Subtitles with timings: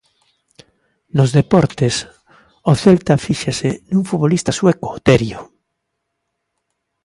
[1.17, 1.95] Nos deportes,
[2.71, 5.39] o Celta fíxase nun futbolista sueco, Terio.